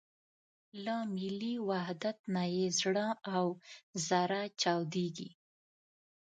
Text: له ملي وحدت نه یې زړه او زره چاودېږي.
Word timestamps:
له 0.85 0.95
ملي 1.15 1.55
وحدت 1.69 2.17
نه 2.35 2.43
یې 2.55 2.65
زړه 2.79 3.07
او 3.35 3.45
زره 4.07 4.41
چاودېږي. 4.61 5.29